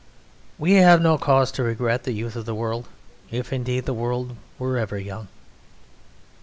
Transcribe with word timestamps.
We 0.57 0.71
have 0.77 0.99
no 0.99 1.19
cause 1.19 1.51
to 1.51 1.61
regret 1.63 2.05
the 2.05 2.11
youth 2.11 2.35
of 2.35 2.45
the 2.47 2.55
world, 2.55 2.87
if 3.29 3.53
indeed 3.53 3.85
the 3.85 3.93
world 3.93 4.35
were 4.57 4.75
ever 4.79 4.97
young. 4.97 5.27